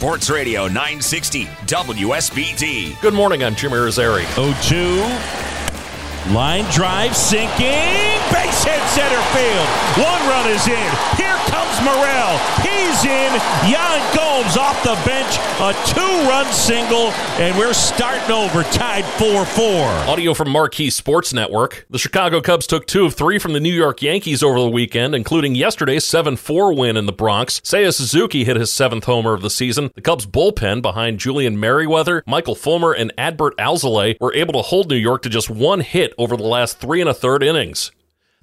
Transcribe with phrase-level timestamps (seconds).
[0.00, 2.98] Sports Radio 960 WSBT.
[3.02, 4.24] Good morning, I'm Jimmy Irizarry.
[4.32, 5.04] 0-2.
[6.32, 8.16] Line drive sinking.
[8.32, 9.68] Base hit center field.
[10.00, 10.90] One run is in.
[11.20, 12.32] Here comes Morel.
[12.90, 13.32] He's in.
[13.70, 15.38] Yan Gomes off the bench.
[15.60, 20.08] A two-run single, and we're starting over, tied 4-4.
[20.08, 21.86] Audio from Marquee Sports Network.
[21.88, 25.14] The Chicago Cubs took two of three from the New York Yankees over the weekend,
[25.14, 27.60] including yesterday's 7-4 win in the Bronx.
[27.60, 29.92] Seiya Suzuki hit his seventh homer of the season.
[29.94, 34.90] The Cubs bullpen behind Julian Merryweather, Michael Fulmer, and Adbert Alzolay were able to hold
[34.90, 37.92] New York to just one hit over the last three and a third innings.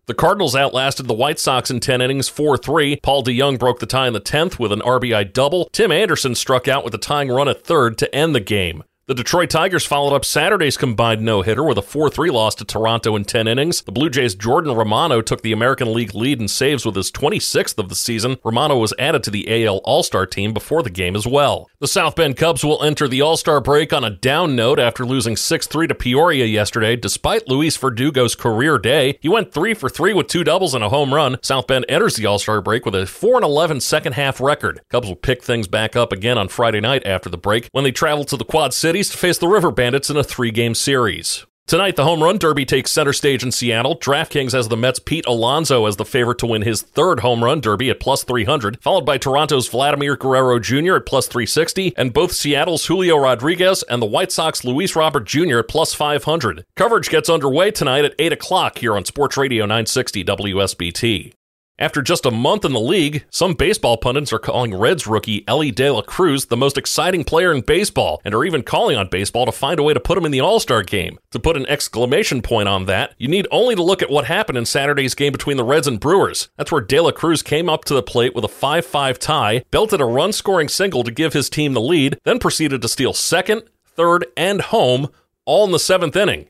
[0.07, 3.01] The Cardinals outlasted the White Sox in 10 innings 4 3.
[3.03, 5.67] Paul DeJong broke the tie in the 10th with an RBI double.
[5.73, 8.85] Tim Anderson struck out with a tying run at third to end the game.
[9.07, 12.65] The Detroit Tigers followed up Saturday's combined no hitter with a 4 3 loss to
[12.65, 13.81] Toronto in 10 innings.
[13.81, 17.77] The Blue Jays' Jordan Romano took the American League lead in saves with his 26th
[17.77, 18.35] of the season.
[18.43, 21.69] Romano was added to the AL All Star team before the game as well.
[21.79, 25.05] The South Bend Cubs will enter the All Star break on a down note after
[25.05, 29.17] losing 6 3 to Peoria yesterday, despite Luis Verdugo's career day.
[29.21, 31.37] He went 3 for 3 with two doubles and a home run.
[31.41, 34.81] South Bend enters the All Star break with a 4 11 second half record.
[34.89, 37.93] Cubs will pick things back up again on Friday night after the break when they
[37.93, 41.45] travel to the Quad To face the River Bandits in a three game series.
[41.67, 43.95] Tonight, the Home Run Derby takes center stage in Seattle.
[43.95, 47.61] DraftKings has the Mets' Pete Alonso as the favorite to win his third Home Run
[47.61, 50.95] Derby at plus 300, followed by Toronto's Vladimir Guerrero Jr.
[50.95, 55.59] at plus 360, and both Seattle's Julio Rodriguez and the White Sox Luis Robert Jr.
[55.59, 56.65] at plus 500.
[56.75, 61.33] Coverage gets underway tonight at 8 o'clock here on Sports Radio 960 WSBT.
[61.79, 65.69] After just a month in the league, some baseball pundits are calling Reds rookie Elly
[65.69, 69.45] De La Cruz the most exciting player in baseball and are even calling on baseball
[69.45, 71.19] to find a way to put him in the All Star game.
[71.33, 74.57] To put an exclamation point on that, you need only to look at what happened
[74.57, 76.49] in Saturday's game between the Reds and Brewers.
[76.57, 79.63] That's where De La Cruz came up to the plate with a 5 5 tie,
[79.69, 83.13] belted a run scoring single to give his team the lead, then proceeded to steal
[83.13, 85.09] second, third, and home,
[85.45, 86.47] all in the seventh inning.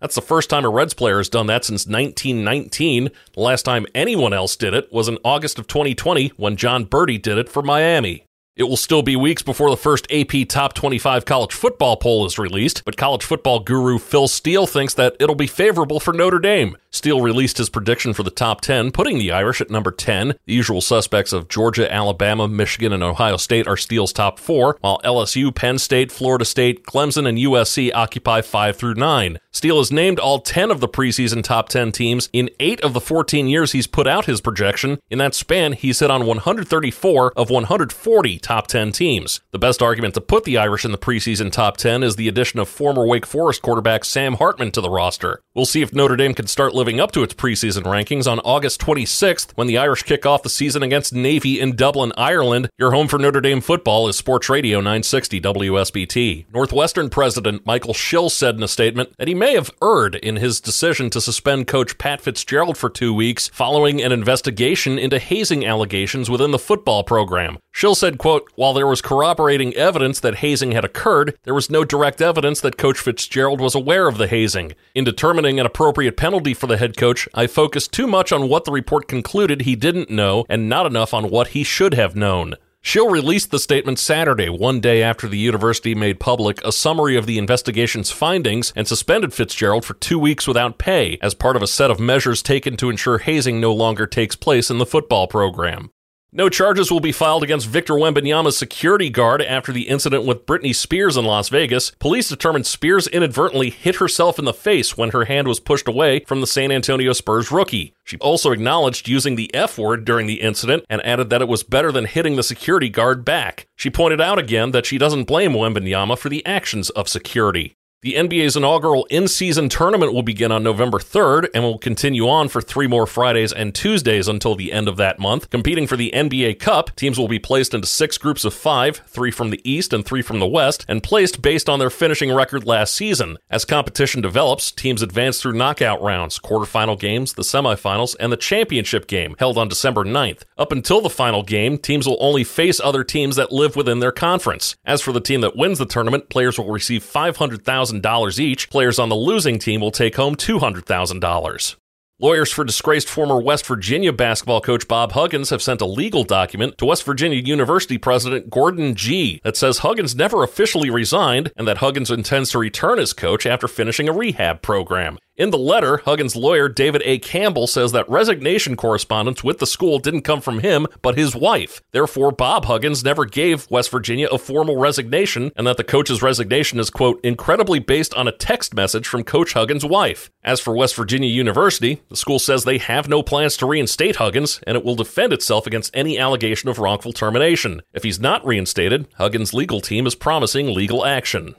[0.00, 3.10] That's the first time a Reds player has done that since 1919.
[3.34, 7.20] The last time anyone else did it was in August of 2020 when Jon Berti
[7.20, 8.27] did it for Miami.
[8.58, 12.40] It will still be weeks before the first AP Top 25 college football poll is
[12.40, 16.76] released, but college football guru Phil Steele thinks that it'll be favorable for Notre Dame.
[16.90, 20.34] Steele released his prediction for the top 10, putting the Irish at number 10.
[20.46, 25.00] The usual suspects of Georgia, Alabama, Michigan, and Ohio State are Steele's top four, while
[25.04, 29.38] LSU, Penn State, Florida State, Clemson, and USC occupy 5 through 9.
[29.52, 33.00] Steele has named all 10 of the preseason top 10 teams in 8 of the
[33.00, 34.98] 14 years he's put out his projection.
[35.10, 39.42] In that span, he's hit on 134 of 140 top 10 teams.
[39.50, 42.58] The best argument to put the Irish in the preseason top 10 is the addition
[42.58, 45.42] of former Wake Forest quarterback Sam Hartman to the roster.
[45.54, 48.80] We'll see if Notre Dame can start living up to its preseason rankings on August
[48.80, 52.70] 26th when the Irish kick off the season against Navy in Dublin, Ireland.
[52.78, 56.46] Your home for Notre Dame football is Sports Radio 960 WSBT.
[56.50, 60.58] Northwestern president Michael Schill said in a statement that he may have erred in his
[60.58, 66.30] decision to suspend coach Pat Fitzgerald for two weeks following an investigation into hazing allegations
[66.30, 67.58] within the football program.
[67.72, 71.84] Schill said, quote, while there was corroborating evidence that hazing had occurred, there was no
[71.84, 74.72] direct evidence that Coach Fitzgerald was aware of the hazing.
[74.94, 78.64] In determining an appropriate penalty for the head coach, I focused too much on what
[78.64, 82.54] the report concluded he didn't know and not enough on what he should have known.
[82.80, 87.26] Schill released the statement Saturday, one day after the university made public a summary of
[87.26, 91.66] the investigation's findings and suspended Fitzgerald for two weeks without pay as part of a
[91.66, 95.90] set of measures taken to ensure hazing no longer takes place in the football program.
[96.38, 100.72] No charges will be filed against Victor Wembanyama's security guard after the incident with Britney
[100.72, 101.90] Spears in Las Vegas.
[101.98, 106.20] Police determined Spears inadvertently hit herself in the face when her hand was pushed away
[106.28, 107.92] from the San Antonio Spurs rookie.
[108.04, 111.64] She also acknowledged using the F word during the incident and added that it was
[111.64, 113.66] better than hitting the security guard back.
[113.74, 117.74] She pointed out again that she doesn't blame Wembanyama for the actions of security.
[118.00, 122.46] The NBA's inaugural in season tournament will begin on November 3rd and will continue on
[122.46, 125.50] for three more Fridays and Tuesdays until the end of that month.
[125.50, 129.32] Competing for the NBA Cup, teams will be placed into six groups of five, three
[129.32, 132.64] from the East and three from the West, and placed based on their finishing record
[132.64, 133.36] last season.
[133.50, 139.08] As competition develops, teams advance through knockout rounds, quarterfinal games, the semifinals, and the championship
[139.08, 140.42] game, held on December 9th.
[140.56, 144.12] Up until the final game, teams will only face other teams that live within their
[144.12, 144.76] conference.
[144.84, 148.70] As for the team that wins the tournament, players will receive 500,000 $1,000 each.
[148.70, 151.76] Players on the losing team will take home $200,000.
[152.20, 156.76] Lawyers for disgraced former West Virginia basketball coach Bob Huggins have sent a legal document
[156.78, 161.78] to West Virginia University President Gordon Gee that says Huggins never officially resigned and that
[161.78, 165.16] Huggins intends to return as coach after finishing a rehab program.
[165.38, 167.20] In the letter, Huggins' lawyer, David A.
[167.20, 171.80] Campbell, says that resignation correspondence with the school didn't come from him, but his wife.
[171.92, 176.80] Therefore, Bob Huggins never gave West Virginia a formal resignation, and that the coach's resignation
[176.80, 180.28] is, quote, incredibly based on a text message from Coach Huggins' wife.
[180.42, 184.58] As for West Virginia University, the school says they have no plans to reinstate Huggins,
[184.66, 187.82] and it will defend itself against any allegation of wrongful termination.
[187.94, 191.54] If he's not reinstated, Huggins' legal team is promising legal action.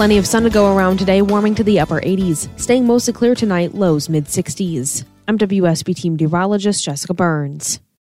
[0.00, 2.48] Plenty of sun to go around today, warming to the upper 80s.
[2.58, 5.04] Staying mostly clear tonight, lows mid 60s.
[5.28, 7.80] I'm WSB Team Meteorologist Jessica Burns.